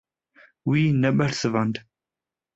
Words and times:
Wî 0.69 0.81
nebersivand. 1.03 1.75